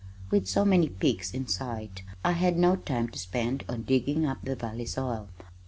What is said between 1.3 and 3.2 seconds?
in sight, I had no time to